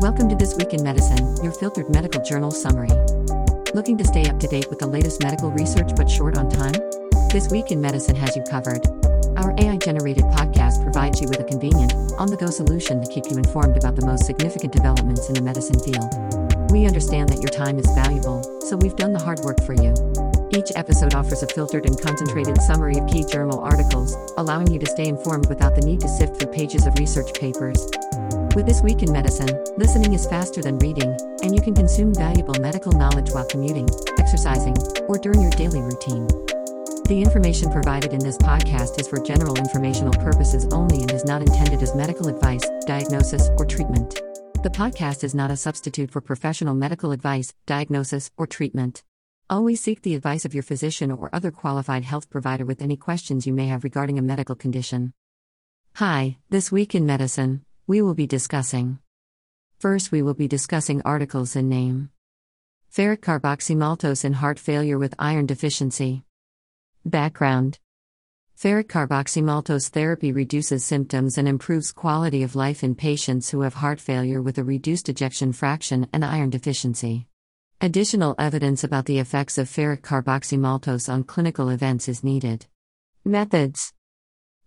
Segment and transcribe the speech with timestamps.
[0.00, 2.88] Welcome to This Week in Medicine, your filtered medical journal summary.
[3.74, 6.72] Looking to stay up to date with the latest medical research but short on time?
[7.28, 8.80] This Week in Medicine has you covered.
[9.36, 13.30] Our AI generated podcast provides you with a convenient, on the go solution to keep
[13.30, 16.08] you informed about the most significant developments in the medicine field.
[16.72, 19.92] We understand that your time is valuable, so we've done the hard work for you.
[20.48, 24.86] Each episode offers a filtered and concentrated summary of key journal articles, allowing you to
[24.86, 27.86] stay informed without the need to sift through pages of research papers.
[28.56, 32.56] With This Week in Medicine, listening is faster than reading, and you can consume valuable
[32.60, 33.88] medical knowledge while commuting,
[34.18, 36.26] exercising, or during your daily routine.
[37.06, 41.42] The information provided in this podcast is for general informational purposes only and is not
[41.42, 44.20] intended as medical advice, diagnosis, or treatment.
[44.64, 49.04] The podcast is not a substitute for professional medical advice, diagnosis, or treatment.
[49.48, 53.46] Always seek the advice of your physician or other qualified health provider with any questions
[53.46, 55.12] you may have regarding a medical condition.
[55.96, 58.98] Hi, this week in medicine, we will be discussing.
[59.78, 62.08] First, we will be discussing articles in NEJM.
[62.94, 66.24] Ferric carboxymaltose in heart failure with iron deficiency.
[67.04, 67.78] Background
[68.60, 73.98] Ferric carboxymaltose therapy reduces symptoms and improves quality of life in patients who have heart
[73.98, 77.26] failure with a reduced ejection fraction and iron deficiency.
[77.80, 82.66] Additional evidence about the effects of ferric carboxymaltose on clinical events is needed.
[83.24, 83.94] Methods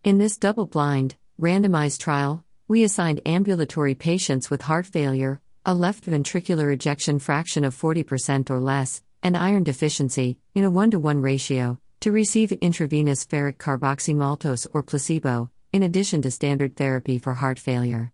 [0.03, 6.07] In this double blind, randomized trial, we assigned ambulatory patients with heart failure, a left
[6.07, 11.21] ventricular ejection fraction of 40% or less, and iron deficiency, in a 1 to 1
[11.21, 17.59] ratio, to receive intravenous ferric carboxymaltose or placebo, in addition to standard therapy for heart
[17.59, 18.11] failure.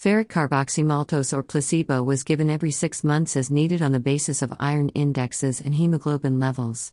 [0.00, 4.54] Ferric carboxymaltose or placebo was given every six months as needed on the basis of
[4.60, 6.92] iron indexes and hemoglobin levels.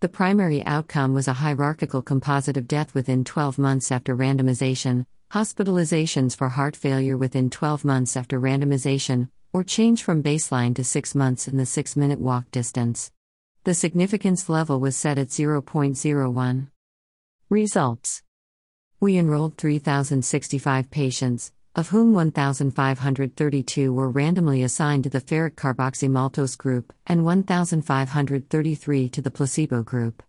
[0.00, 6.36] The primary outcome was a hierarchical composite of death within 12 months after randomization, hospitalizations
[6.36, 11.46] for heart failure within 12 months after randomization, or change from baseline to 6 months
[11.46, 13.12] in the 6 minute walk distance.
[13.62, 16.66] The significance level was set at 0.01.
[17.48, 18.22] Results
[18.98, 26.92] We enrolled 3,065 patients, of whom 1,532 were randomly assigned to the ferric carboxymaltose group
[27.06, 30.24] and 1,533 to the placebo group.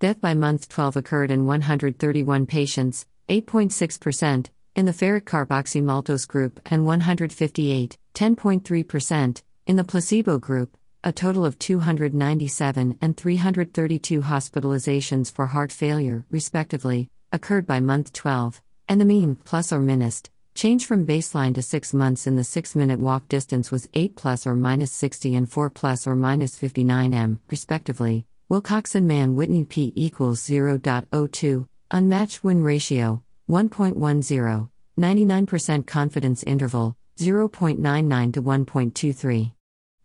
[0.00, 6.84] Death by month 12 occurred in 131 patients, 8.6%, in the ferric carboxymaltose group and
[6.84, 15.70] 158, 10.3%, in the placebo group, a total of 297 and 332 hospitalizations for heart
[15.70, 21.54] failure, respectively, occurred by month 12, and the mean, plus or minus, change from baseline
[21.54, 25.36] to 6 months in the 6 minute walk distance was 8 plus or minus 60
[25.36, 28.26] and 4 plus or minus 59 m, respectively.
[28.50, 38.40] Wilcoxon Mann Whitney p equals 0.02, Unmatched win ratio 1.10, 99% confidence interval 0.99 to
[38.40, 39.52] 1.23.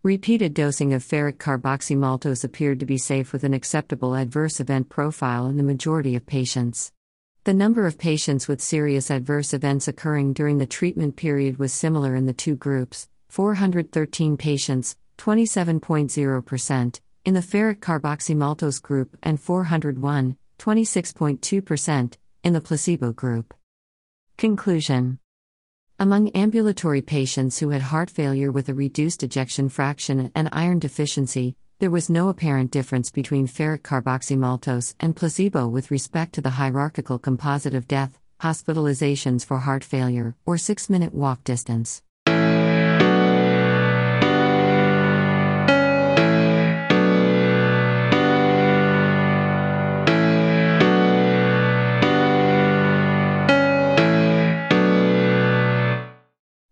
[0.02, 5.46] Repeated dosing of ferric carboxymaltose appeared to be safe with an acceptable adverse event profile
[5.46, 6.92] in the majority of patients.
[7.44, 12.16] The number of patients with serious adverse events occurring during the treatment period was similar
[12.16, 22.18] in the two groups 413 patients, 27.0%, in the ferric carboxymaltose group and 401, 26.2%,
[22.44, 23.54] in the placebo group.
[24.38, 25.20] Conclusion
[26.00, 31.56] Among ambulatory patients who had heart failure with a reduced ejection fraction and iron deficiency,
[31.80, 37.20] there was no apparent difference between ferric carboxymaltose and placebo with respect to the hierarchical
[37.20, 42.02] composite of death, hospitalizations for heart failure, or six minute walk distance.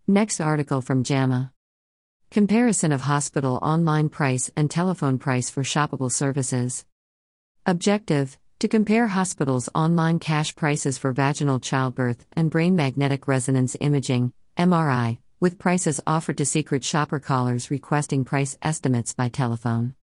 [0.08, 1.54] Next article from JAMA.
[2.30, 6.84] Comparison of hospital online price and telephone price for shoppable services.
[7.66, 14.34] Objective To compare hospitals' online cash prices for vaginal childbirth and brain magnetic resonance imaging,
[14.58, 19.96] MRI, with prices offered to secret shopper callers requesting price estimates by telephone.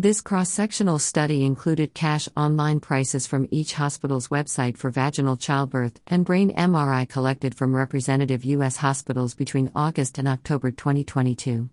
[0.00, 6.00] This cross sectional study included cash online prices from each hospital's website for vaginal childbirth
[6.06, 8.78] and brain MRI collected from representative U.S.
[8.78, 11.68] hospitals between August and October 2022.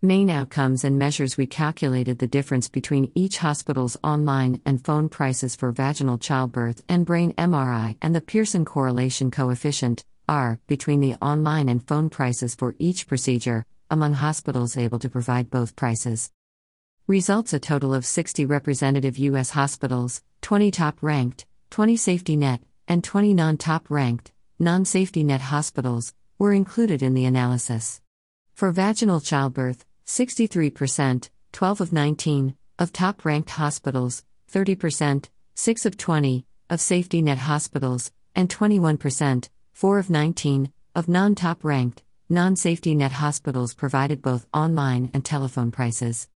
[0.00, 5.56] Main outcomes and measures We calculated the difference between each hospital's online and phone prices
[5.56, 11.68] for vaginal childbirth and brain MRI and the Pearson correlation coefficient, R, between the online
[11.68, 16.30] and phone prices for each procedure, among hospitals able to provide both prices.
[17.10, 19.50] Results A total of 60 representative U.S.
[19.50, 24.30] hospitals, 20 top ranked, 20 safety net, and 20 non top ranked,
[24.60, 28.00] non safety net hospitals, were included in the analysis.
[28.54, 34.22] For vaginal childbirth, 63%, 12 of 19, of top ranked hospitals,
[34.52, 41.34] 30%, 6 of 20, of safety net hospitals, and 21%, 4 of 19, of non
[41.34, 46.28] top ranked, non safety net hospitals provided both online and telephone prices.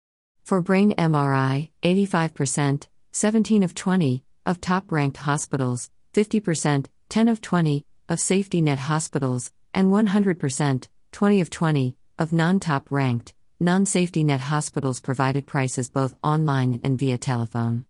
[0.44, 7.86] For brain MRI, 85%, 17 of 20, of top ranked hospitals, 50%, 10 of 20,
[8.10, 14.22] of safety net hospitals, and 100%, 20 of 20, of non top ranked, non safety
[14.26, 17.86] net hospitals provided prices both online and via telephone.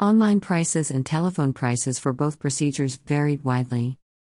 [0.00, 3.96] Online prices and telephone prices for both procedures varied widely.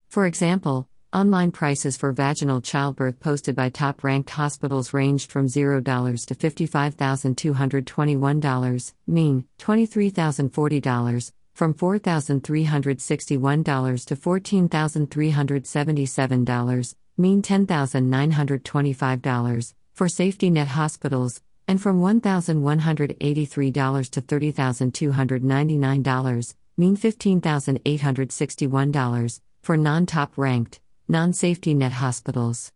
[0.08, 6.26] For example, online prices for vaginal childbirth posted by top ranked hospitals ranged from $0
[6.26, 21.82] to $55,221, mean $23,040, from $4,361 to $14,377, mean $10,925, for safety net hospitals, and
[21.82, 32.72] from $1,183 to $30,299, mean $15,861, for non top ranked, non safety net hospitals.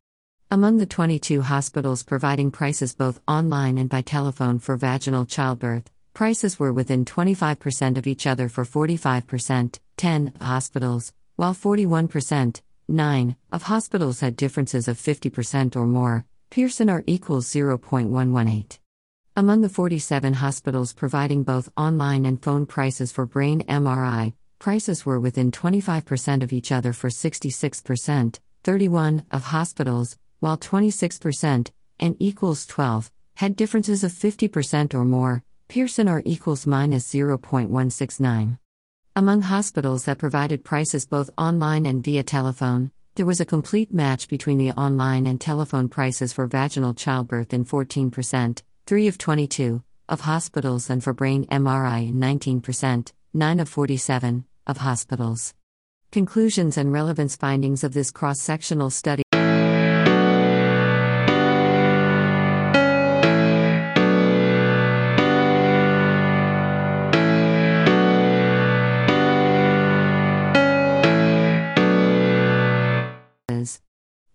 [0.51, 6.59] Among the 22 hospitals providing prices both online and by telephone for vaginal childbirth, prices
[6.59, 14.21] were within 25% of each other for 45%, 10 hospitals, while 41%, 9 of hospitals
[14.21, 18.79] had differences of 50% or more, Pearson R equals 0.118.
[19.39, 25.21] Among the 47 hospitals providing both online and phone prices for brain MRI, prices were
[25.21, 31.71] within 25% of each other for 66%, 31 of hospitals, while 26%,
[32.01, 38.59] and equals 12, had differences of 50% or more, Pearson R equals minus 0.169.
[39.15, 44.29] Among hospitals that provided prices both online and via telephone, there was a complete match
[44.29, 50.21] between the online and telephone prices for vaginal childbirth in 14%, 3 of 22, of
[50.21, 55.53] hospitals, and for brain MRI in 19%, 9 of 47, of hospitals.
[56.11, 59.23] Conclusions and relevance findings of this cross sectional study.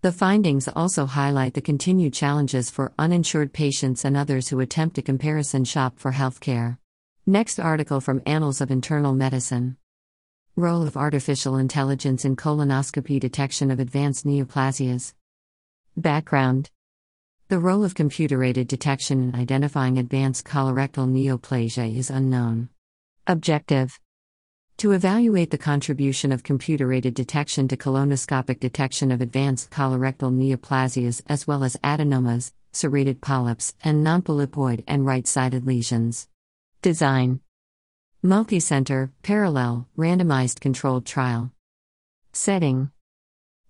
[0.02, 5.02] The findings also highlight the continued challenges for uninsured patients and others who attempt to
[5.02, 6.78] comparison shop for healthcare.
[7.26, 9.76] Next article from Annals of Internal Medicine.
[10.56, 15.14] Role of artificial intelligence in colonoscopy detection of advanced neoplasias.
[15.96, 16.68] Background
[17.46, 22.70] The role of computer aided detection in identifying advanced colorectal neoplasia is unknown.
[23.28, 24.00] Objective
[24.78, 31.22] to evaluate the contribution of computer aided detection to colonoscopic detection of advanced colorectal neoplasias
[31.28, 36.26] as well as adenomas, serrated polyps, and nonpolypoid and right sided lesions.
[36.82, 37.38] Design
[38.24, 41.52] Multicenter, parallel, randomized controlled trial.
[42.32, 42.90] Setting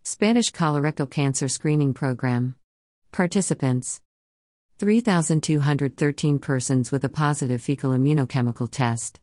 [0.02, 2.54] Spanish colorectal cancer screening program.
[3.12, 4.00] Participants
[4.78, 9.20] 3,213 persons with a positive fecal immunochemical test.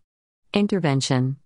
[0.53, 1.37] Intervention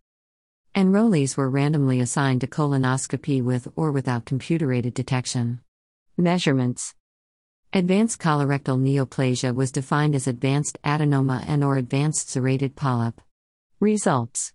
[0.75, 5.62] Enrollees were randomly assigned to colonoscopy with or without computer aided detection.
[6.18, 6.94] Measurements
[7.75, 13.20] Advanced colorectal neoplasia was defined as advanced adenoma and or advanced serrated polyp.
[13.80, 14.53] Results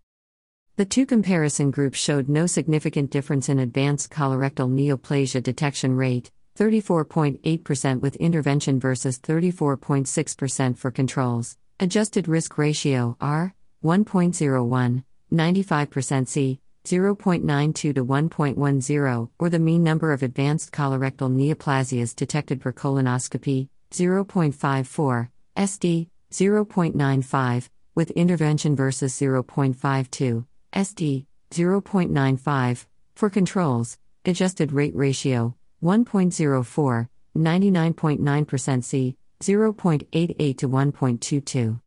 [0.77, 8.01] The two comparison groups showed no significant difference in advanced colorectal neoplasia detection rate, 34.8%
[8.01, 11.57] with intervention versus 34.6% for controls.
[11.81, 20.23] Adjusted risk ratio R 1.01 95% C, 0.92 to 1.10, or the mean number of
[20.23, 32.87] advanced colorectal neoplasias detected per colonoscopy, 0.54, SD, 0.95, with intervention versus 0.52, SD, 0.95,
[33.15, 41.81] for controls, adjusted rate ratio, 1.04, 99.9% C, 0.88 to 1.22.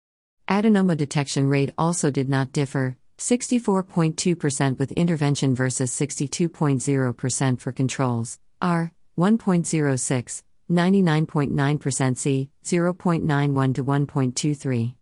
[0.47, 8.91] Adenoma detection rate also did not differ, 64.2% with intervention versus 62.0% for controls, R,
[9.15, 14.95] 1.06, 99.9% C, 0.91 to 1.23.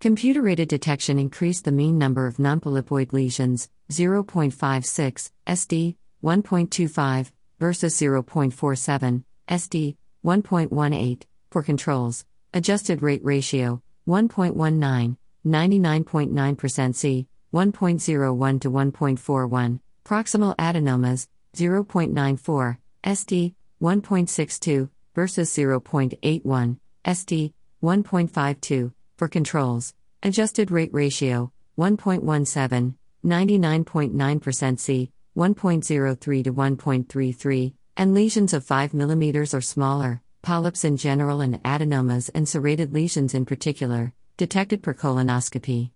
[0.00, 9.22] Computer aided detection increased the mean number of nonpolypoid lesions, 0.56, SD, 1.25, versus 0.47,
[9.48, 11.22] SD, 1.18,
[11.52, 21.26] for controls, adjusted rate ratio, 1.19, 99.9% C, 1.01 to 1.41, proximal adenomas,
[21.56, 27.52] 0.94, SD, 1.62, versus 0.81, SD
[27.82, 29.94] 1.52 for controls.
[30.22, 39.60] Adjusted rate ratio 1.17, 99.9% C 1.03 to 1.33, and lesions of 5 mm or
[39.60, 45.90] smaller, polyps in general and adenomas and serrated lesions in particular, detected per colonoscopy.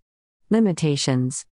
[0.51, 1.47] Limitations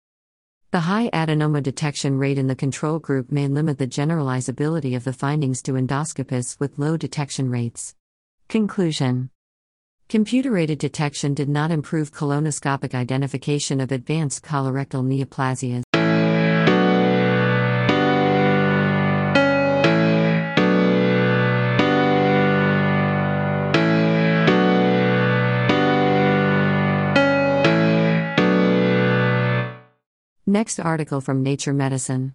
[0.70, 5.14] The high adenoma detection rate in the control group may limit the generalizability of the
[5.14, 7.94] findings to endoscopists with low detection rates.
[8.50, 9.30] Conclusion
[10.10, 15.84] Computer aided detection did not improve colonoscopic identification of advanced colorectal neoplasias.
[30.52, 32.34] Next article from Nature Medicine.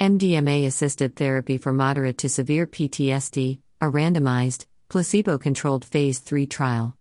[0.00, 6.96] MDMA assisted therapy for moderate to severe PTSD, a randomized, placebo controlled phase 3 trial.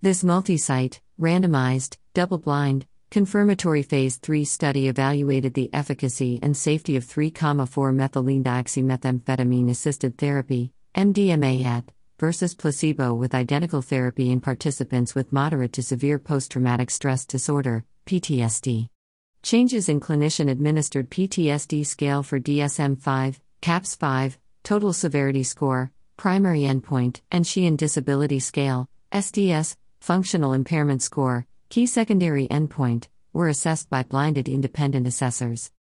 [0.00, 6.96] This multi site, randomized, double blind, confirmatory phase 3 study evaluated the efficacy and safety
[6.96, 11.84] of 3 4 methylene dioxymethamphetamine assisted therapy, MDMA-AT
[12.18, 17.84] versus placebo with identical therapy in participants with moderate to severe post traumatic stress disorder,
[18.06, 18.88] PTSD.
[19.42, 26.60] Changes in clinician administered PTSD scale for DSM 5, CAPS 5, total severity score, primary
[26.60, 34.04] endpoint, and Sheehan Disability Scale, SDS, functional impairment score, key secondary endpoint, were assessed by
[34.04, 35.72] blinded independent assessors.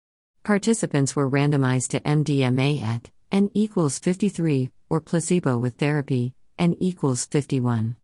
[0.43, 7.95] Participants were randomized to MDMA-AT n equals 53 or placebo with therapy, n equals 51.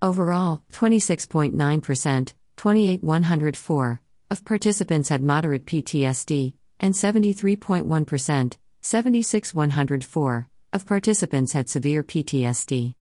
[0.00, 4.00] Overall, 26.9%, 28104
[4.30, 12.94] of participants had moderate PTSD, and 73.1%, 76104 of participants had severe PTSD.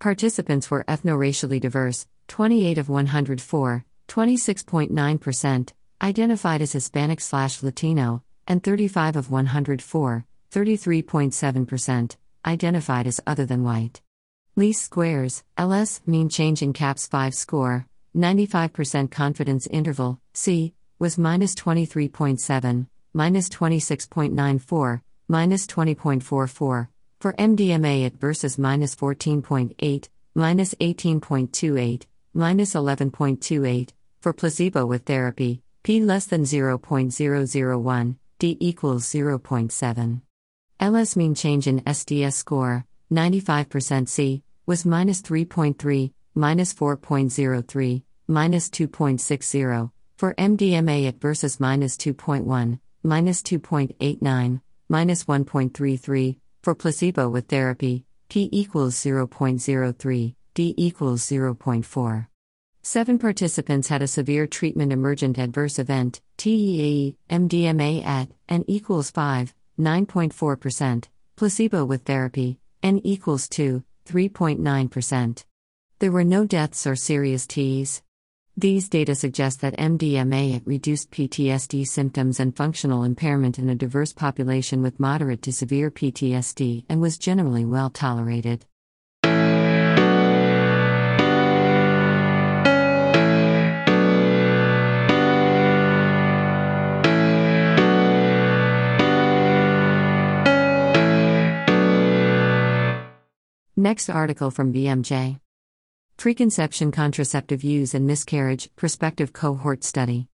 [0.00, 5.72] Participants were ethno-racially diverse, 28 of 104, 26.9%,
[6.02, 14.02] identified as Hispanic slash Latino, and 35 of 104, 33.7%, identified as other than white.
[14.56, 21.54] Least squares, LS, mean change in CAPS 5 score, 95% confidence interval, C, was minus
[21.54, 26.88] 23.7, minus 26.94, minus 20.44,
[27.20, 32.02] for MDMA-AT versus minus 14.8, minus 18.28,
[32.34, 33.90] minus 11.28,
[34.20, 40.20] for placebo with therapy, p less than 0.001, d equals 0.7.
[40.80, 49.90] LS mean change in SDS score, 95% C, was minus 3.3, minus 4.03, minus 2.60,
[50.16, 58.94] for MDMA-AT versus minus 2.1, minus 2.89, minus 1.33, for placebo with therapy, p equals
[58.94, 62.26] 0.03, d equals 0.4.
[62.82, 71.04] Seven participants had a severe treatment emergent adverse event, TEAE, MDMA-AT n equals 5, 9.4%,
[71.36, 75.44] placebo with therapy, n equals 2, 3.9%.
[76.02, 78.02] There were no deaths or serious TEs.
[78.56, 84.82] These data suggest that MDMA reduced PTSD symptoms and functional impairment in a diverse population
[84.82, 88.66] with moderate to severe PTSD and was generally well tolerated.
[103.76, 105.38] Next article from BMJ.
[106.22, 110.28] Preconception Contraceptive Use and Miscarriage Prospective Cohort Study.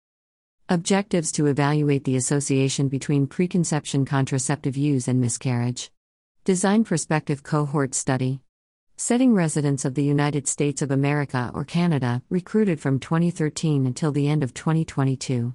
[0.67, 5.91] Objectives to evaluate the association between preconception contraceptive use and miscarriage.
[6.43, 8.39] Design Prospective Cohort Study.
[8.97, 14.27] Setting residents of the United States of America or Canada, recruited from 2013 until the
[14.27, 15.53] end of 2022.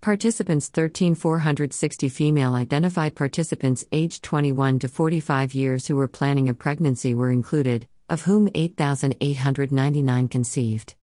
[0.00, 7.12] Participants 13,460 female identified participants aged 21 to 45 years who were planning a pregnancy
[7.12, 10.94] were included, of whom 8,899 conceived.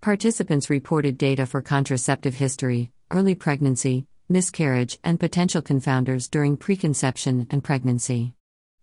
[0.00, 7.62] Participants reported data for contraceptive history, early pregnancy, miscarriage, and potential confounders during preconception and
[7.62, 8.34] pregnancy.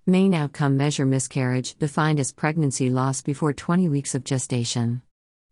[0.05, 5.01] Main outcome measure miscarriage, defined as pregnancy loss before 20 weeks of gestation.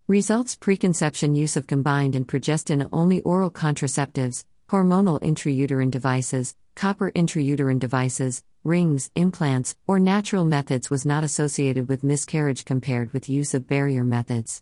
[0.07, 7.79] Results preconception use of combined and progestin only oral contraceptives, hormonal intrauterine devices, copper intrauterine
[7.79, 13.67] devices, rings, implants, or natural methods was not associated with miscarriage compared with use of
[13.67, 14.61] barrier methods.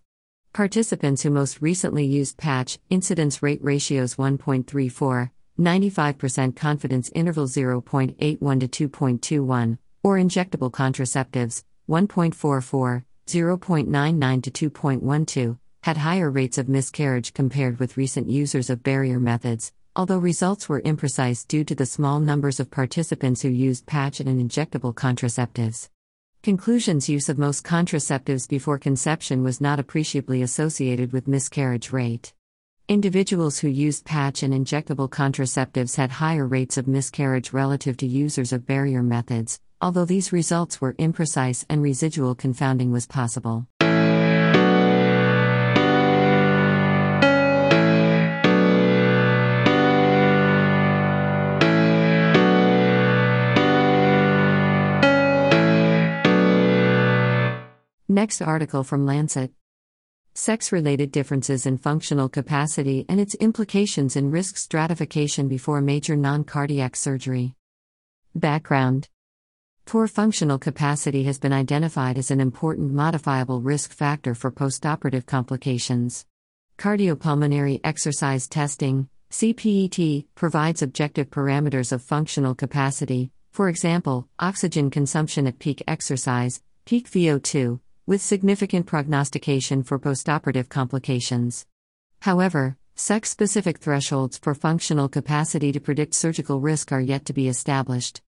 [0.54, 8.90] Participants who most recently used patch, incidence rate ratios 1.34, 95% confidence interval 0.81 to
[8.90, 17.98] 2.21, or injectable contraceptives, 1.44, 0.99 to 2.12, had higher rates of miscarriage compared with
[17.98, 22.72] recent users of barrier methods, although results were imprecise due to the small numbers of
[22.72, 25.90] participants who used patch and injectable contraceptives.
[26.42, 32.34] Conclusions Use of most contraceptives before conception was not appreciably associated with miscarriage rate.
[32.88, 38.54] Individuals who used patch and injectable contraceptives had higher rates of miscarriage relative to users
[38.54, 43.68] of barrier methods, although these results were imprecise and residual confounding was possible.
[58.12, 59.52] Next article from Lancet
[60.34, 66.44] sex related differences in functional capacity and its implications in risk stratification before major non
[66.44, 67.54] cardiac surgery.
[68.34, 69.10] Background
[69.86, 76.26] Poor functional capacity has been identified as an important modifiable risk factor for postoperative complications.
[76.80, 85.60] Cardiopulmonary exercise testing, CPET, provides objective parameters of functional capacity, for example, oxygen consumption at
[85.60, 91.68] peak exercise, peak VO2, with significant prognostication for postoperative complications.
[92.22, 97.48] However, sex specific thresholds for functional capacity to predict surgical risk are yet to be
[97.48, 98.24] established.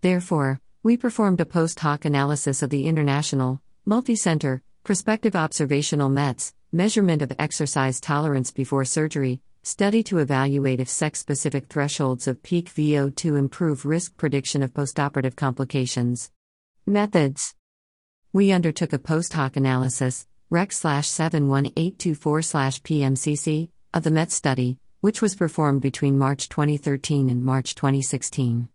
[0.00, 7.20] Therefore, we performed a post hoc analysis of the international, multi-center, prospective observational METS, measurement
[7.20, 13.38] of exercise tolerance before surgery, study to evaluate if sex specific thresholds of peak VO2
[13.38, 16.30] improve risk prediction of postoperative complications.
[16.86, 17.55] Methods
[18.36, 25.34] we undertook a post hoc analysis, Rec 71824 PMCC, of the MET study, which was
[25.34, 28.68] performed between March 2013 and March 2016.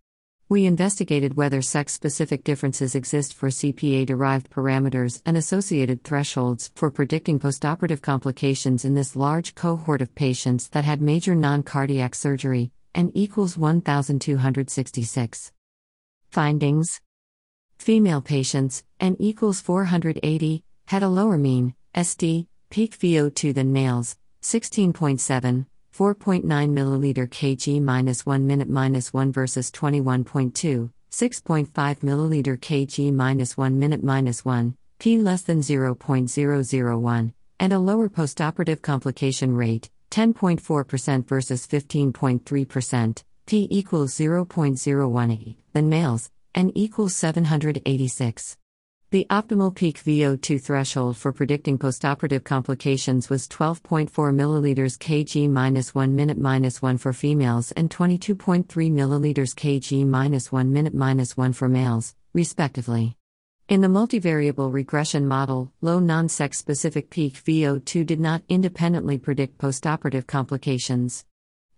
[0.49, 6.89] We investigated whether sex specific differences exist for CPET derived parameters and associated thresholds for
[6.89, 12.71] predicting postoperative complications in this large cohort of patients that had major non cardiac surgery,
[12.95, 15.51] and equals 1266.
[16.31, 16.99] Findings
[17.81, 25.65] Female patients, N equals 480, had a lower mean, SD, peak VO2 than males, 16.7,
[25.91, 33.79] 4.9 milliliter kg minus 1 minute minus 1 versus 21.2, 6.5 milliliter kg minus 1
[33.79, 41.65] minute minus 1, p less than 0.001, and a lower postoperative complication rate, 10.4% versus
[41.65, 48.57] 15.3%, p equals 0.018, than males, N equals 786.
[49.11, 56.15] The optimal peak VO2 threshold for predicting postoperative complications was 12.4 milliliters kg minus 1
[56.15, 61.67] minute minus 1 for females and 22.3 milliliters kg minus 1 minute minus 1 for
[61.67, 63.17] males, respectively.
[63.67, 69.57] In the multivariable regression model, low non sex specific peak VO2 did not independently predict
[69.57, 71.25] postoperative complications.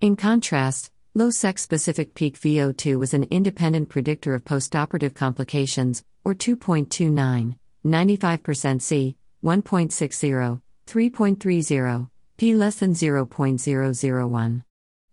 [0.01, 6.33] In contrast, Low sex specific peak VO2 was an independent predictor of postoperative complications, or
[6.33, 14.63] 2.29, 95% C, 1.60, 3.30, p less than 0.001.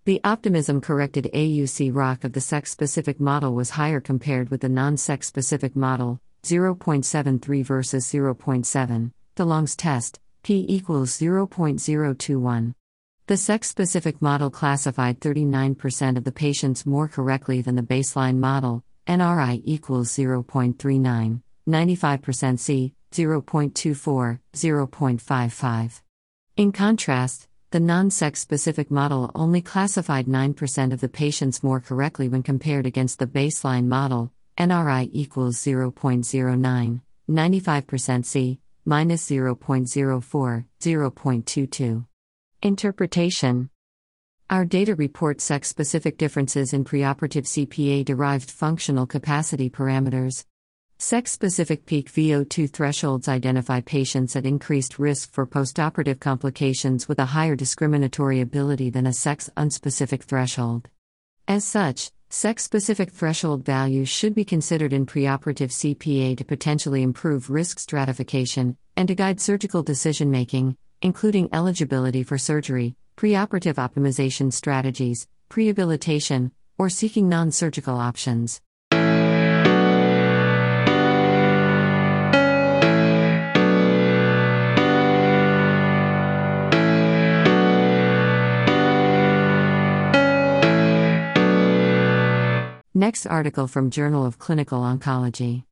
[0.07, 4.71] The optimism corrected AUC ROC of the sex specific model was higher compared with the
[4.71, 9.11] non sex specific model, 0.73 versus 0.7.
[9.35, 12.75] The DeLong's test, p equals 0.021.
[13.31, 18.83] The sex specific model classified 39% of the patients more correctly than the baseline model,
[19.07, 26.01] NRI equals 0.39, 95% C, 0.24, 0.55.
[26.57, 32.29] In contrast, the non sex specific model only classified 9% of the patients more correctly
[32.29, 42.07] when compared against the baseline model, NRI equals 0.09, 95% C, minus 0.04, 0.22.
[42.62, 43.70] Interpretation
[44.51, 50.44] Our data report sex specific differences in preoperative CPET derived functional capacity parameters.
[50.99, 57.33] Sex specific peak VO2 thresholds identify patients at increased risk for postoperative complications with a
[57.33, 60.90] higher discriminatory ability than a sex unspecific threshold.
[61.49, 67.49] As such, sex specific threshold values should be considered in preoperative CPET to potentially improve
[67.49, 75.27] risk stratification and to guide surgical decision making, including eligibility for surgery, preoperative optimization strategies,
[75.49, 78.61] prehabilitation, or seeking non surgical options.
[92.93, 95.65] Next article from Journal of Clinical Oncology.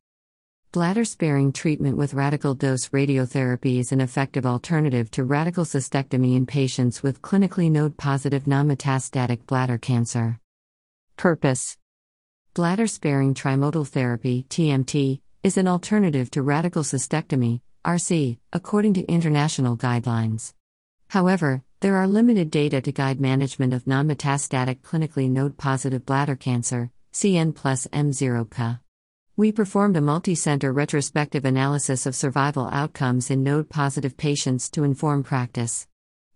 [0.71, 6.45] Bladder sparing treatment with radical dose radiotherapy is an effective alternative to radical cystectomy in
[6.45, 10.39] patients with clinically node positive non metastatic bladder cancer.
[11.17, 11.75] Purpose
[12.53, 19.75] Bladder sparing trimodal therapy TMT, is an alternative to radical cystectomy RC, according to international
[19.75, 20.53] guidelines.
[21.07, 26.35] However, there are limited data to guide management of non metastatic clinically node positive bladder
[26.35, 28.47] cancer, CN plus M0
[29.39, 34.83] we performed a multi center retrospective analysis of survival outcomes in node positive patients to
[34.83, 35.87] inform practice.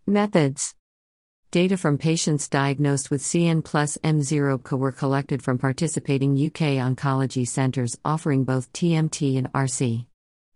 [0.08, 0.74] Methods
[1.52, 8.00] Data from patients diagnosed with CN plus M0 were collected from participating UK oncology centers
[8.06, 10.06] offering both TMT and RC.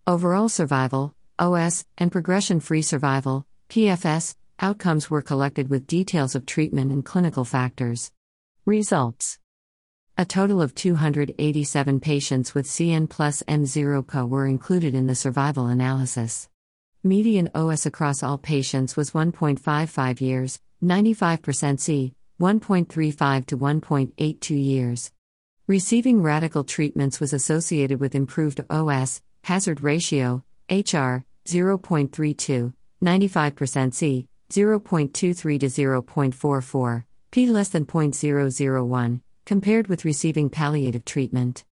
[0.08, 6.94] Overall survival, OS, and progression free survival, PFS, outcomes were collected with details of treatment
[6.94, 8.14] and clinical factors.
[8.66, 9.38] Results
[10.20, 15.68] a total of 287 patients with CN plus M0 CA were included in the survival
[15.68, 16.50] analysis.
[17.04, 25.12] Median OS across all patients was 1.55 years, 95% C, 1.35 to 1.82 years.
[25.68, 35.60] Receiving radical treatments was associated with improved OS, hazard ratio, HR, 0.32, 95% C, 0.23
[35.60, 41.64] to 0.44, p less than 0.001 compared with receiving palliative treatment.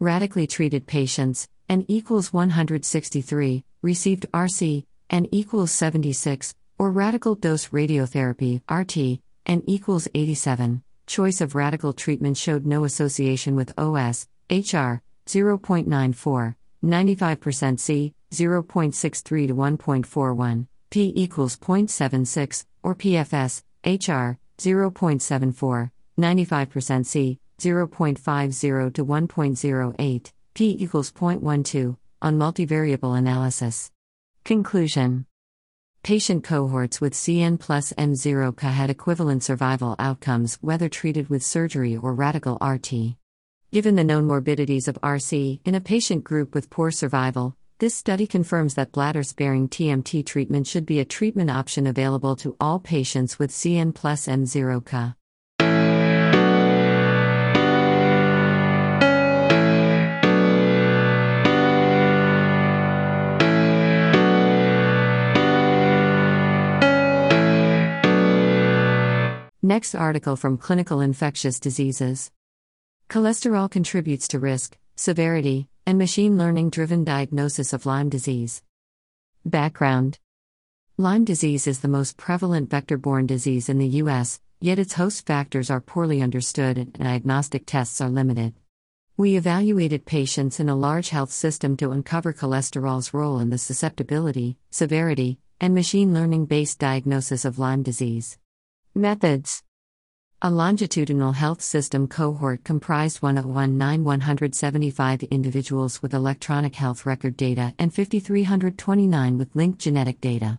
[0.00, 8.62] Radically treated patients, N equals 163, received RC, N equals 76, or radical dose radiotherapy,
[8.70, 10.82] RT, N equals 87.
[11.06, 19.54] Choice of radical treatment showed no association with OS, HR, 0.94, 95% C, 0.63 to
[19.54, 25.90] 1.41, P equals 0.76, or PFS, HR, 0.74.
[26.18, 33.90] 95% C, 0.50 to 1.08, p equals 0.12, on multivariable analysis.
[34.44, 35.26] Conclusion
[36.02, 41.96] Patient cohorts with CN plus M0 CA had equivalent survival outcomes whether treated with surgery
[41.96, 43.16] or radical RT.
[43.70, 48.26] Given the known morbidities of RC in a patient group with poor survival, this study
[48.26, 53.38] confirms that bladder sparing TMT treatment should be a treatment option available to all patients
[53.38, 55.14] with CN plus M0 CA.
[69.68, 72.30] Next article from Clinical Infectious Diseases.
[73.10, 78.62] Cholesterol contributes to risk, severity, and machine learning driven diagnosis of Lyme disease.
[79.44, 80.20] Background
[80.96, 85.26] Lyme disease is the most prevalent vector borne disease in the U.S., yet its host
[85.26, 88.54] factors are poorly understood and diagnostic tests are limited.
[89.18, 94.56] We evaluated patients in a large health system to uncover cholesterol's role in the susceptibility,
[94.70, 98.38] severity, and machine learning based diagnosis of Lyme disease.
[98.98, 99.62] Methods
[100.42, 109.38] A longitudinal health system cohort comprised 101,175 individuals with electronic health record data and 5,329
[109.38, 110.58] with linked genetic data.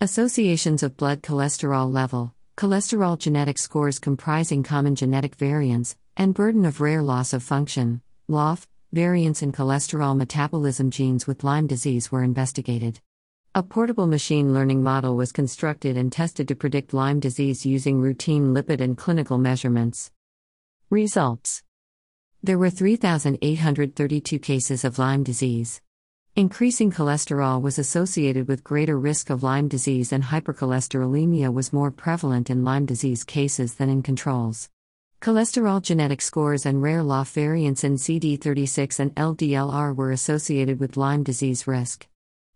[0.00, 6.80] Associations of blood cholesterol level, cholesterol genetic scores comprising common genetic variants, and burden of
[6.80, 12.98] rare loss of function, LOF, variants in cholesterol metabolism genes with Lyme disease were investigated.
[13.56, 18.52] A portable machine learning model was constructed and tested to predict Lyme disease using routine
[18.52, 20.10] lipid and clinical measurements.
[20.90, 21.62] Results
[22.42, 25.80] There were 3,832 cases of Lyme disease.
[26.34, 32.50] Increasing cholesterol was associated with greater risk of Lyme disease, and hypercholesterolemia was more prevalent
[32.50, 34.68] in Lyme disease cases than in controls.
[35.20, 41.22] Cholesterol genetic scores and rare LOF variants in CD36 and LDLR were associated with Lyme
[41.22, 42.08] disease risk.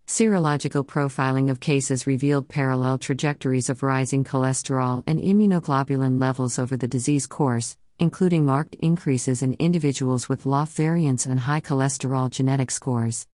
[0.09, 6.88] Serological profiling of cases revealed parallel trajectories of rising cholesterol and immunoglobulin levels over the
[6.88, 13.27] disease course, including marked increases in individuals with LOF variants and high cholesterol genetic scores.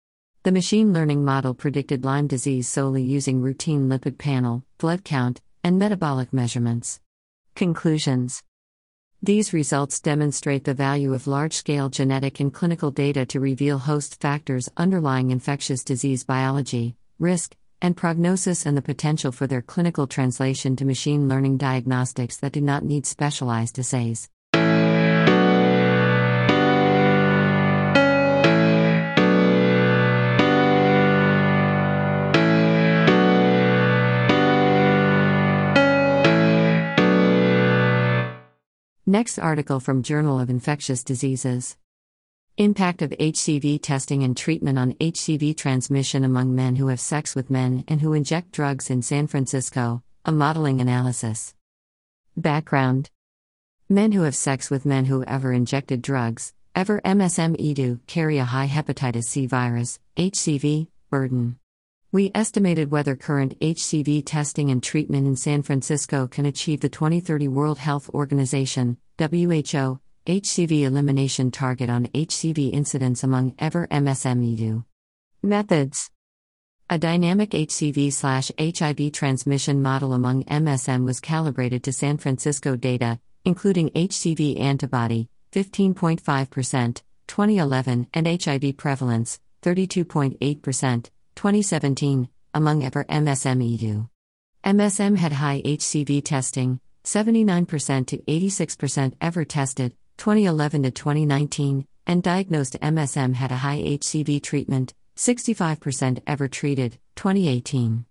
[0.45, 5.79] The machine learning model predicted Lyme disease solely using routine lipid panel, blood count, and
[5.79, 7.01] metabolic measurements.
[7.55, 8.43] Conclusions
[9.25, 14.21] these results demonstrate the value of large scale genetic and clinical data to reveal host
[14.21, 20.75] factors underlying infectious disease biology, risk, and prognosis, and the potential for their clinical translation
[20.75, 24.29] to machine learning diagnostics that do not need specialized assays.
[39.13, 41.77] Next article from Journal of Infectious Diseases.
[42.57, 47.51] Impact of HCV testing and treatment on HCV transmission among men who have sex with
[47.51, 51.55] men and who inject drugs in San Francisco, a modeling analysis.
[52.39, 53.11] Background
[53.87, 58.45] Men who have sex with men who ever injected drugs, ever MSM IDU, carry a
[58.45, 61.59] high hepatitis C virus, HCV, burden.
[62.15, 67.49] We estimated whether current HCV testing and treatment in San Francisco can achieve the 2030
[67.49, 74.85] World Health Organization, WHO, HCV elimination target on HCV incidence among ever MSM
[75.43, 76.11] Methods.
[76.91, 78.13] A dynamic HCV
[78.61, 87.03] HIV transmission model among MSM was calibrated to San Francisco data, including HCV antibody, 15.5%,
[87.27, 94.09] 2011, and HIV prevalence, 32.8%, 2017, among ever MSM IDU.
[94.65, 102.79] MSM had high HCV testing, 79% to 86% ever tested, 2011 to 2019, and diagnosed
[102.81, 108.05] MSM had a high HCV treatment, 65% ever treated, 2018.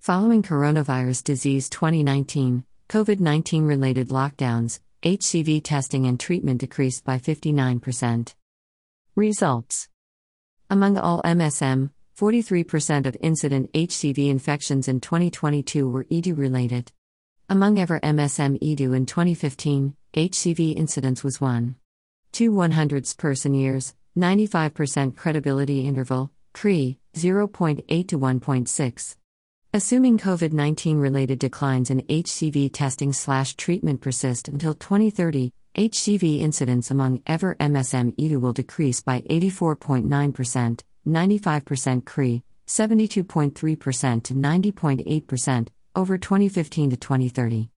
[0.00, 8.34] Following coronavirus disease 2019, COVID 19 related lockdowns, HCV testing and treatment decreased by 59%.
[9.14, 9.88] Results
[10.68, 16.92] Among all MSM, 43% of incident HCV infections in 2022 were IDU related.
[17.48, 21.74] Among ever MSM IDU in 2015, HCV incidence was 1.
[22.32, 29.16] 2 100ths person years, 95% credibility interval, CRE, 0.8 to 1.6.
[29.74, 36.90] Assuming COVID 19 related declines in HCV testing slash treatment persist until 2030, HCV incidence
[36.90, 46.90] among ever MSM IDU will decrease by 84.9%, 95% CRE, 72.3% to 90.8% over 2015
[46.90, 47.68] to 2030.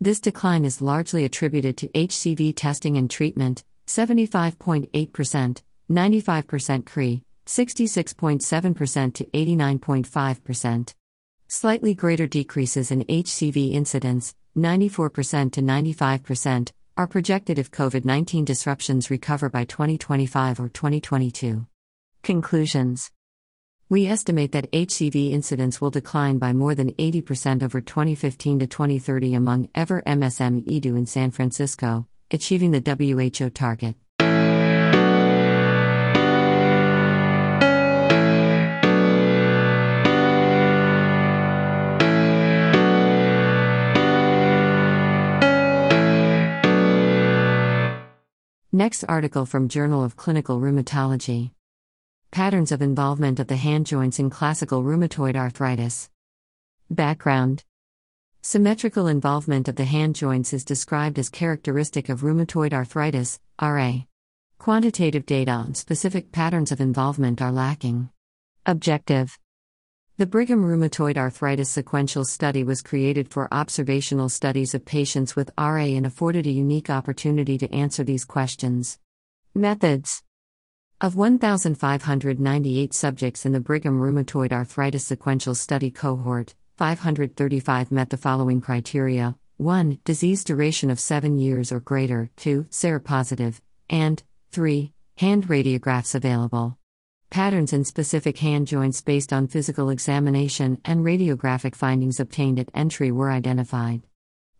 [0.00, 9.24] This decline is largely attributed to HCV testing and treatment 75.8%, 95% CRE, 66.7% to
[9.24, 10.94] 89.5%.
[11.48, 19.10] Slightly greater decreases in HCV incidence, 94% to 95%, are projected if COVID 19 disruptions
[19.10, 21.66] recover by 2025 or 2022.
[22.22, 23.10] Conclusions
[23.90, 29.32] we estimate that HCV incidence will decline by more than 80% over 2015 to 2030
[29.32, 33.94] among ever MSM IDU in San Francisco, achieving the WHO target.
[48.70, 51.52] Next article from Journal of Clinical Rheumatology.
[52.30, 56.10] Patterns of involvement of the hand joints in classical rheumatoid arthritis.
[56.90, 57.64] Background
[58.42, 64.02] Symmetrical involvement of the hand joints is described as characteristic of rheumatoid arthritis, RA.
[64.58, 68.10] Quantitative data on specific patterns of involvement are lacking.
[68.66, 69.38] Objective
[70.18, 75.76] The Brigham Rheumatoid Arthritis Sequential Study was created for observational studies of patients with RA
[75.76, 78.98] and afforded a unique opportunity to answer these questions.
[79.54, 80.22] Methods
[81.00, 88.60] of 1,598 subjects in the Brigham Rheumatoid Arthritis Sequential Study cohort, 535 met the following
[88.60, 90.00] criteria 1.
[90.04, 92.64] Disease duration of 7 years or greater, 2.
[92.64, 94.92] Seropositive, and 3.
[95.18, 96.76] Hand radiographs available.
[97.30, 103.12] Patterns in specific hand joints based on physical examination and radiographic findings obtained at entry
[103.12, 104.02] were identified.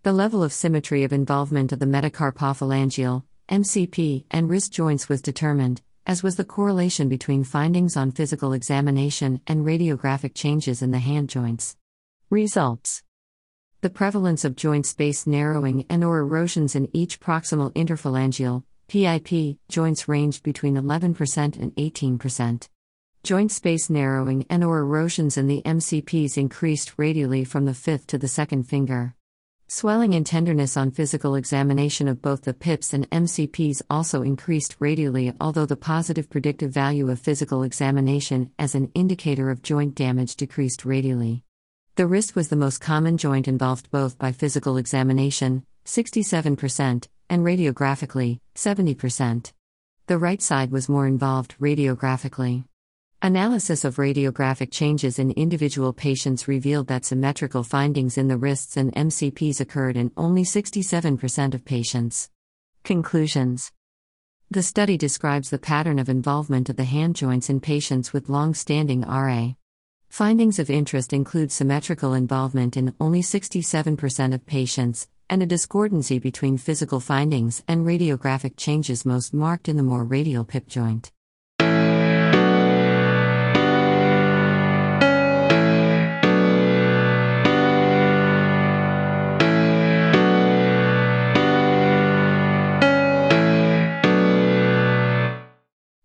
[0.05, 5.81] The level of symmetry of involvement of the metacarpophalangeal, MCP, and wrist joints was determined,
[6.08, 11.28] as was the correlation between findings on physical examination and radiographic changes in the hand
[11.28, 11.76] joints.
[12.30, 13.02] Results
[13.82, 20.08] The prevalence of joint space narrowing and or erosions in each proximal interphalangeal PIP joints
[20.08, 22.68] ranged between 11% and 18%.
[23.22, 28.16] Joint space narrowing and or erosions in the MCPs increased radially from the fifth to
[28.16, 29.14] the second finger.
[29.70, 35.31] Swelling and tenderness on physical examination of both the PIPs and MCPs also increased radially,
[35.42, 40.87] although the positive predictive value of physical examination as an indicator of joint damage decreased
[40.87, 41.44] radially.
[41.96, 48.40] The wrist was the most common joint involved both by physical examination, 67%, and radiographically,
[48.54, 49.52] 70%.
[50.07, 52.64] The right side was more involved radiographically.
[53.20, 58.94] Analysis of radiographic changes in individual patients revealed that symmetrical findings in the wrists and
[58.94, 62.31] MCPs occurred in only 67% of patients.
[62.85, 63.72] Conclusions
[64.52, 68.54] The study describes the pattern of involvement of the hand joints in patients with long
[68.54, 69.54] standing RA.
[70.09, 76.57] Findings of interest include symmetrical involvement in only 67% of patients, and a discordancy between
[76.57, 81.11] physical findings and radiographic changes most marked in the more radial PIP joint.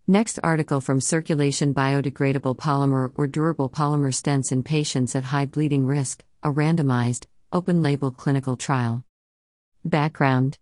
[0.08, 5.86] Next article from Circulation Biodegradable Polymer or Durable Polymer Stents in Patients at High Bleeding
[5.86, 9.06] Risk, a randomized, open label clinical trial.
[9.86, 10.58] Background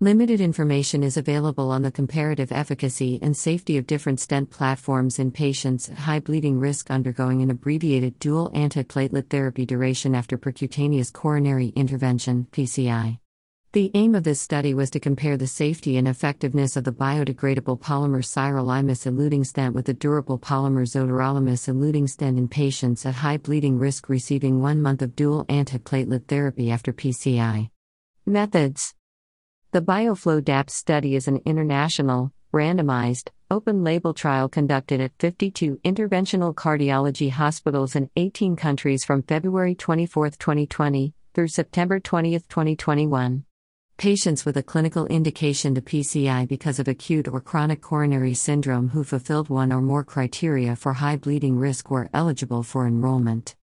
[0.00, 5.30] Limited information is available on the comparative efficacy and safety of different stent platforms in
[5.30, 11.68] patients at high bleeding risk undergoing an abbreviated dual antiplatelet therapy duration after percutaneous coronary
[11.76, 13.20] intervention (PCI).
[13.76, 17.78] The aim of this study was to compare the safety and effectiveness of the biodegradable
[17.78, 23.36] polymer sirolimus eluting stent with the durable polymer zotarolimus eluting stent in patients at high
[23.36, 27.68] bleeding risk receiving one month of dual antiplatelet therapy after PCI.
[28.24, 28.94] Methods
[29.72, 36.54] The BioFlow DAPT study is an international, randomized, open label trial conducted at 52 interventional
[36.54, 43.44] cardiology hospitals in 18 countries from February 24, 2020, through September 20, 2021.
[43.98, 49.02] Patients with a clinical indication to PCI because of acute or chronic coronary syndrome who
[49.02, 53.56] fulfilled one or more criteria for high bleeding risk were eligible for enrollment.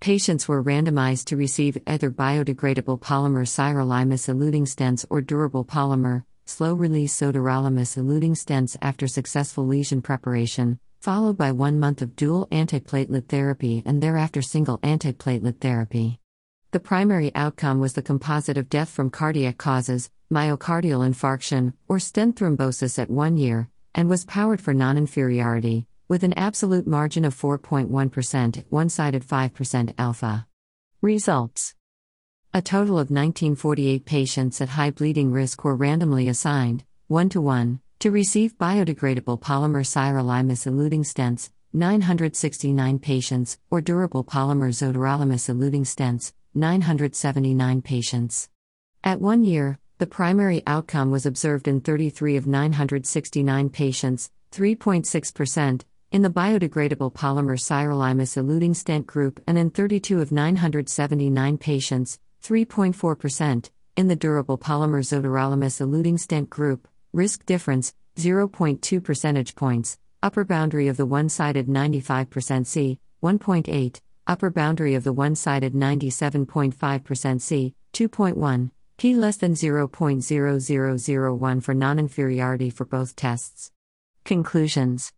[0.00, 6.74] Patients were randomized to receive either biodegradable polymer sirolimus eluting stents or durable polymer, slow
[6.74, 13.26] release zotarolimus eluting stents after successful lesion preparation, followed by one month of dual antiplatelet
[13.30, 16.20] therapy and thereafter single antiplatelet therapy.
[16.70, 22.36] The primary outcome was the composite of death from cardiac causes, myocardial infarction, or stent
[22.36, 27.34] thrombosis at one year, and was powered for non inferiority, with an absolute margin of
[27.34, 30.46] 4.1%, one sided 5% alpha.
[31.00, 31.74] Results
[32.52, 37.80] A total of 1948 patients at high bleeding risk were randomly assigned, 1 to 1,
[38.00, 46.32] to receive biodegradable polymer sirolimus eluting stents, 969 patients, or durable polymer zotarolimus eluting stents,
[46.54, 48.48] 979 patients.
[49.04, 56.22] At one year, the primary outcome was observed in 33 of 969 patients, 3.6%, in
[56.22, 64.08] the biodegradable polymer sirolimus eluting stent group and in 32 of 979 patients, 3.4%, in
[64.08, 70.96] the durable polymer zotarolimus eluting stent group, risk difference 0.2 percentage points, upper boundary of
[70.96, 78.70] the one sided 95% C, 1.8, upper boundary of the one sided 97.5% C, 2.1,
[78.98, 83.72] p less than 0.0001 for non inferiority for both tests.
[84.24, 85.14] Conclusions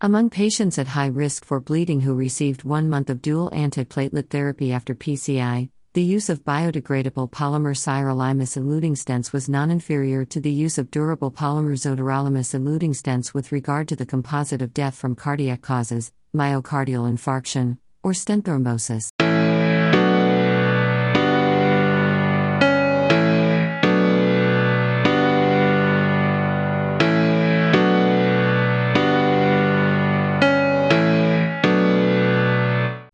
[0.00, 4.72] Among patients at high risk for bleeding who received one month of dual antiplatelet therapy
[4.72, 10.52] after PCI, the use of biodegradable polymer sirolimus eluting stents was non inferior to the
[10.52, 15.16] use of durable polymer zotarolimus eluting stents with regard to the composite of death from
[15.16, 19.10] cardiac causes, myocardial infarction, or stent thrombosis.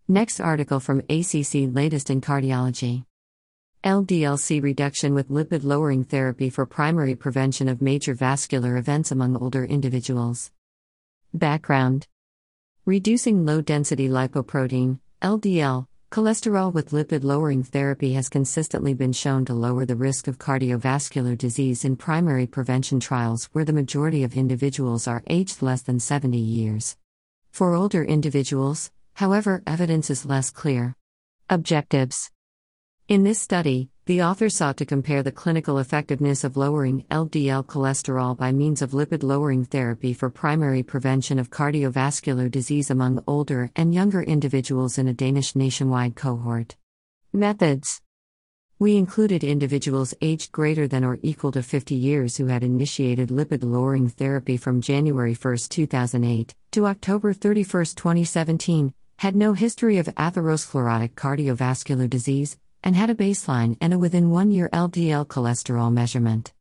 [0.06, 3.04] Next article from ACC Latest in Cardiology.
[3.82, 9.64] LDLC reduction with lipid lowering therapy for primary prevention of major vascular events among older
[9.64, 10.52] individuals.
[11.34, 12.06] Background
[12.86, 19.54] Reducing low density lipoprotein, LDL, cholesterol with lipid lowering therapy has consistently been shown to
[19.54, 25.08] lower the risk of cardiovascular disease in primary prevention trials where the majority of individuals
[25.08, 26.98] are aged less than 70 years.
[27.50, 30.94] For older individuals, however, evidence is less clear.
[31.48, 32.30] Objectives
[33.06, 38.34] In this study, the authors sought to compare the clinical effectiveness of lowering LDL cholesterol
[38.34, 43.94] by means of lipid lowering therapy for primary prevention of cardiovascular disease among older and
[43.94, 46.76] younger individuals in a Danish nationwide cohort.
[47.30, 48.00] Methods
[48.78, 53.64] We included individuals aged greater than or equal to 50 years who had initiated lipid
[53.64, 61.12] lowering therapy from January 1, 2008 to October 31, 2017, had no history of atherosclerotic
[61.12, 66.52] cardiovascular disease and had a baseline and a within one year LDL cholesterol measurement.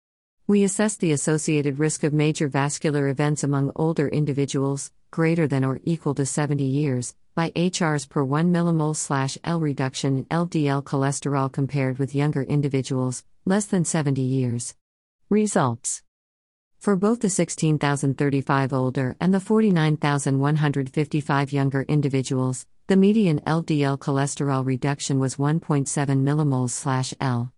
[0.47, 5.79] We assessed the associated risk of major vascular events among older individuals, greater than or
[5.83, 11.99] equal to 70 years, by HRs per 1 millimole L reduction in LDL cholesterol compared
[11.99, 14.75] with younger individuals, less than 70 years.
[15.29, 16.03] Results
[16.79, 25.17] For both the 16,035 older and the 49,155 younger individuals, the median LDL cholesterol reduction
[25.17, 27.53] was 1.7 mmol/L.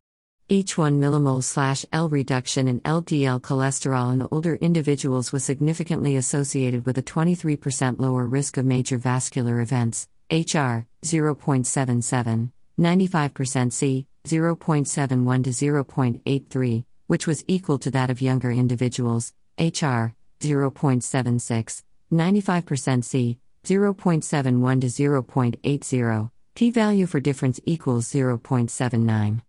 [0.47, 7.01] Each 1 mmol/L reduction in LDL cholesterol in older individuals was significantly associated with a
[7.01, 17.25] 23% lower risk of major vascular events, HR 0.77, 95% C 0.71 to 0.83, which
[17.25, 26.71] was equal to that of younger individuals, HR 0.76, 95% C 0.71 to 0.80, p
[26.71, 29.41] value for difference equals 0.79.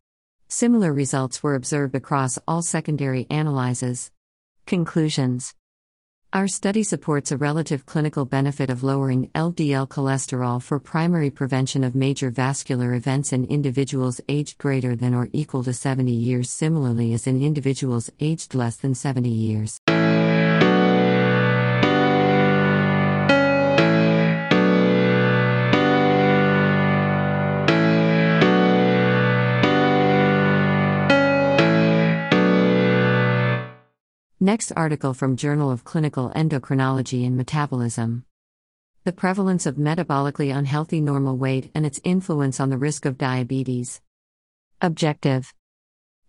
[0.49, 4.11] Similar results were observed across all secondary analyses.
[4.67, 5.55] Conclusions
[6.33, 11.95] Our study supports a relative clinical benefit of lowering LDL cholesterol for primary prevention of
[11.95, 17.27] major vascular events in individuals aged greater than or equal to 70 years, similarly as
[17.27, 19.79] in individuals aged less than 70 years.
[34.47, 38.25] Next article from Journal of Clinical Endocrinology and Metabolism.
[39.03, 44.01] The prevalence of metabolically unhealthy normal weight and its influence on the risk of diabetes.
[44.81, 45.53] Objective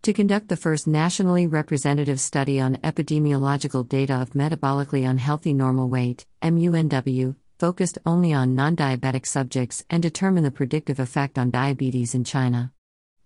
[0.02, 6.26] To conduct the first nationally representative study on epidemiological data of metabolically unhealthy normal weight,
[6.42, 12.24] MUNW, focused only on non diabetic subjects and determine the predictive effect on diabetes in
[12.24, 12.72] China.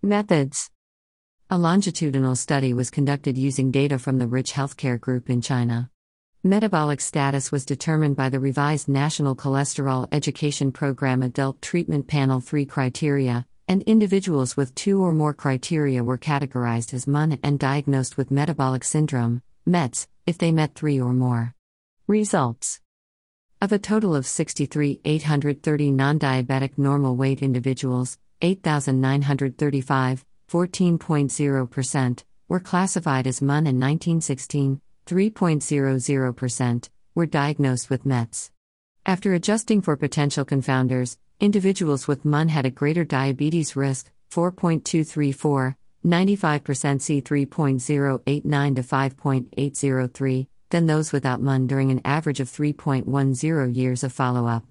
[0.01, 0.69] Methods
[1.53, 5.89] a longitudinal study was conducted using data from the Rich Healthcare Group in China.
[6.45, 12.65] Metabolic status was determined by the revised National Cholesterol Education Program Adult Treatment Panel 3
[12.65, 18.31] criteria, and individuals with two or more criteria were categorized as MUN and diagnosed with
[18.31, 21.53] metabolic syndrome, METS, if they met three or more.
[22.07, 22.79] Results
[23.61, 33.41] Of a total of 63,830 non diabetic normal weight individuals, 8,935, 14.0%, were classified as
[33.41, 38.51] MUN in 1916, 3.00%, were diagnosed with METS.
[39.05, 45.75] After adjusting for potential confounders, individuals with MUN had a greater diabetes risk, 4.234,
[46.05, 54.03] 95% C 3.089 to 5.803, than those without MUN during an average of 3.10 years
[54.03, 54.65] of follow up.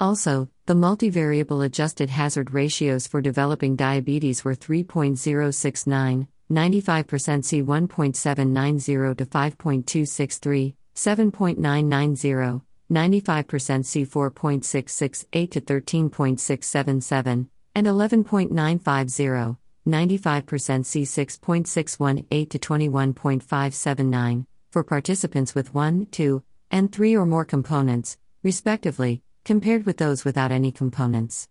[0.00, 9.26] Also, the multivariable adjusted hazard ratios for developing diabetes were 3.069, 95% C 1.790 to
[9.26, 24.82] 5.263, 7.990, 95% C 4.668 to 13.677, and 11.950, 95% C 6.618 to 21.579, for
[24.82, 30.70] participants with 1, 2, and 3 or more components, respectively, compared with those without any
[30.70, 31.48] components.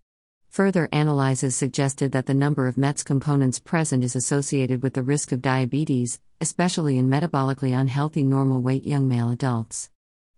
[0.47, 5.34] Further analyses suggested that the number of METS components present is associated with the risk
[5.34, 9.89] of diabetes, especially in metabolically unhealthy normal weight young male adults.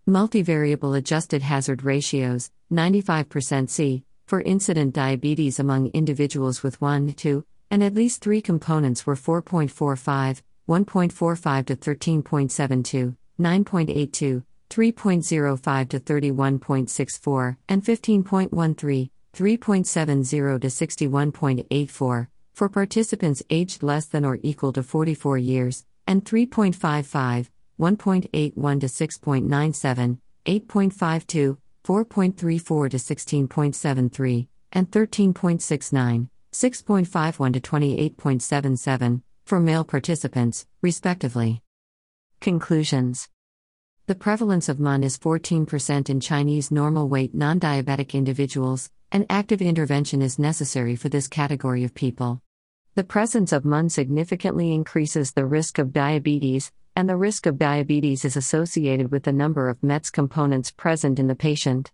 [0.10, 7.84] Multivariable adjusted hazard ratios, 95% C, for incident diabetes among individuals with 1, 2, and
[7.84, 19.10] at least 3 components were 4.45, 1.45 to 13.72, 9.82, 3.05 to 31.64, and 15.13,
[19.34, 27.50] 3.70 to 61.84, for participants aged less than or equal to 44 years, and 3.55,
[27.80, 40.66] 1.81 to 6.97, 8.52, 4.34 to 16.73, and 13.69, 6.51 to 28.77, for male participants,
[40.82, 41.62] respectively.
[42.40, 43.28] Conclusions
[44.12, 49.62] the prevalence of MUN is 14% in Chinese normal weight non diabetic individuals, and active
[49.62, 52.42] intervention is necessary for this category of people.
[52.96, 58.26] The presence of MUN significantly increases the risk of diabetes, and the risk of diabetes
[58.26, 61.90] is associated with the number of METS components present in the patient.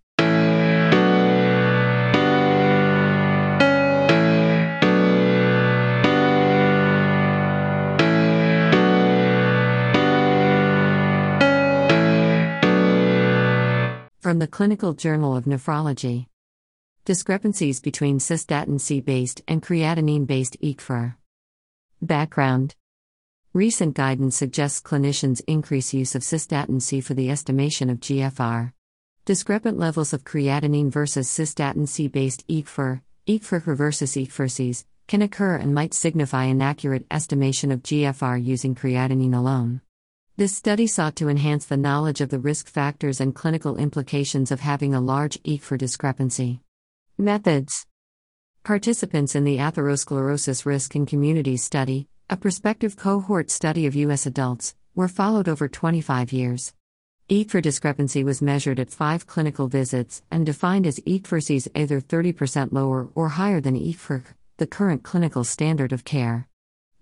[14.28, 16.26] From the Clinical Journal of Nephrology
[17.06, 21.16] Discrepancies between cystatin C based and creatinine based EGFR.
[22.02, 22.76] Background
[23.54, 28.74] Recent guidance suggests clinicians increase use of cystatin C for the estimation of GFR.
[29.24, 33.00] Discrepant levels of creatinine versus cystatin C based EGFR,
[33.30, 39.80] EGFR versus EGFRCs, can occur and might signify inaccurate estimation of GFR using creatinine alone.
[40.38, 44.60] This study sought to enhance the knowledge of the risk factors and clinical implications of
[44.60, 46.62] having a large EGFR discrepancy.
[47.18, 47.88] Methods
[48.64, 54.28] Participants in the Atherosclerosis Risk in Communities study, a prospective cohort study of U.S.
[54.28, 56.72] adults, were followed over 25 years.
[57.32, 62.00] EEC for discrepancy was measured at five clinical visits and defined as EEC versus either
[62.00, 64.24] 30% lower or higher than EEC for
[64.58, 66.48] the current clinical standard of care.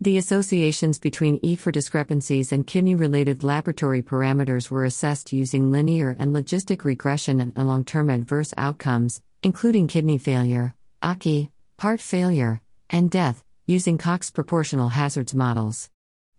[0.02, 6.18] The associations between EEC for discrepancies and kidney related laboratory parameters were assessed using linear
[6.20, 13.10] and logistic regression and long term adverse outcomes, including kidney failure, AKI, heart failure, and
[13.10, 15.90] death, using Cox proportional hazards models.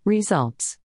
[0.05, 0.77] Results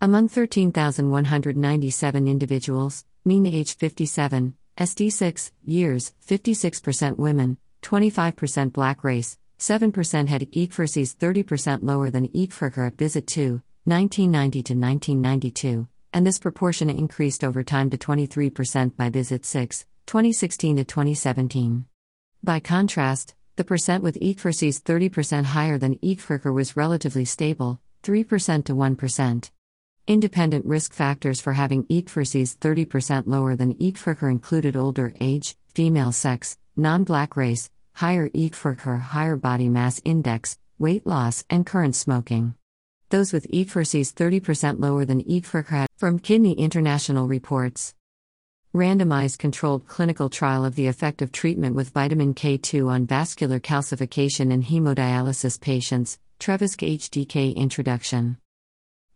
[0.00, 10.50] among 13,197 individuals, mean age 57, SD6 years, 56% women, 25% black race, 7% had
[10.52, 17.44] EEC 30% lower than EEC at visit 2, 1990 to 1992, and this proportion increased
[17.44, 21.84] over time to 23% by visit 6, 2016 to 2017.
[22.42, 28.72] By contrast, the percent with EEC 30% higher than EEC was relatively stable, 3% to
[28.74, 29.50] 1%.
[30.06, 36.56] Independent risk factors for having EEC 30% lower than EEC included older age, female sex,
[36.76, 37.70] non black race,
[38.00, 42.54] higher EEC higher body mass index, weight loss, and current smoking.
[43.10, 45.20] Those with versus 30% lower than
[45.68, 47.94] had from Kidney International reports.
[48.74, 54.50] Randomized controlled clinical trial of the effect of treatment with vitamin K2 on vascular calcification
[54.50, 58.38] in hemodialysis patients, Trevasc HDK introduction.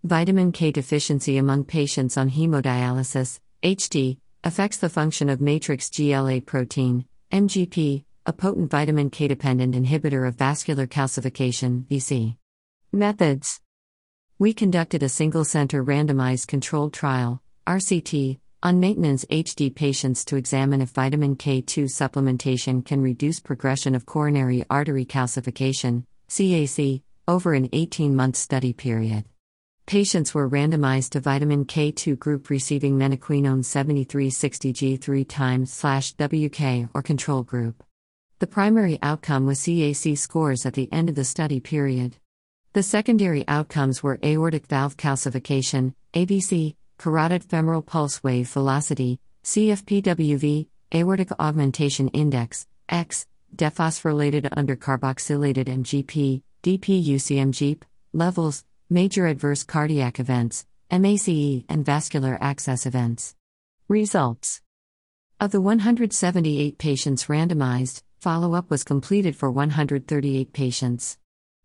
[0.02, 7.06] Vitamin K deficiency among patients on hemodialysis, HD, affects the function of matrix GLA protein,
[7.32, 12.36] MGP, a potent vitamin K dependent inhibitor of vascular calcification, VC.
[12.90, 13.60] Methods
[14.38, 20.80] We conducted a single center randomized controlled trial, RCT, on maintenance HD patients to examine
[20.80, 28.16] if vitamin K2 supplementation can reduce progression of coronary artery calcification, CAC, over an 18
[28.16, 29.24] month study period.
[29.84, 37.42] Patients were randomized to vitamin K2 group receiving menaquinone 7360G 3 times WK or control
[37.42, 37.84] group.
[38.40, 42.16] The primary outcome was CAC scores at the end of the study period.
[42.72, 51.28] The secondary outcomes were aortic valve calcification, AVC, carotid femoral pulse wave velocity, CFPWV, aortic
[51.38, 57.82] augmentation index, X, dephosphorylated undercarboxylated MGP, DPUCMGP,
[58.12, 63.36] levels, major adverse cardiac events, MACE, and vascular access events.
[63.86, 64.60] Results
[65.38, 71.18] Of the 178 patients randomized, follow up was completed for 138 patients.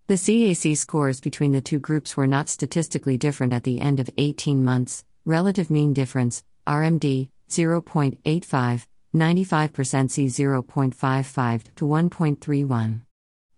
[0.08, 4.10] The CAC scores between the two groups were not statistically different at the end of
[4.18, 5.06] 18 months.
[5.24, 8.86] Relative mean difference, RMD, 0.85,
[9.16, 13.02] 95% C 0.55 to 1.31.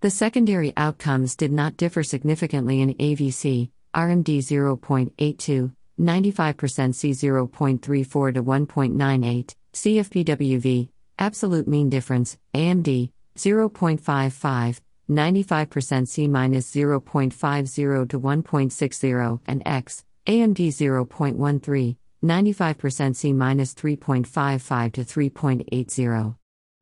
[0.02, 8.44] The secondary outcomes did not differ significantly in AVC, RMD 0.82, 95% C 0.34 to
[8.44, 10.90] 1.98, CFPWV,
[11.22, 21.96] absolute mean difference, AMD, 0.55, 95% C minus 0.50 to 1.60, and X, AMD 0.13,
[22.24, 26.36] 95% C minus 3.55 to 3.80.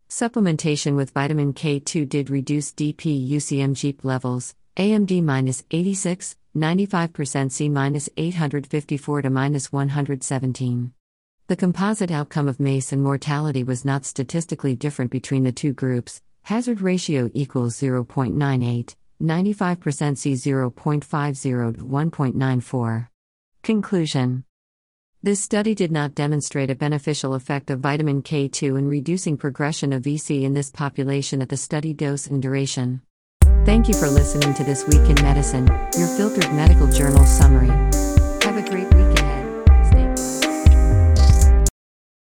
[0.09, 8.09] Supplementation with vitamin K2 did reduce DP UCM levels, AMD minus 86, 95% C minus
[8.17, 10.93] 854 to minus 117.
[11.49, 16.21] The composite outcome of MACE and mortality was not statistically different between the two groups,
[16.43, 23.07] hazard ratio equals 0.98, 95% C 0.50 to 1.94.
[23.63, 24.43] Conclusion
[25.21, 30.03] this study did not demonstrate a beneficial effect of vitamin K2 in reducing progression of
[30.03, 33.01] VC in this population at the study dose and duration.
[33.65, 37.67] Thank you for listening to This Week in Medicine, your filtered medical journal summary.
[38.43, 39.08] Have a great week.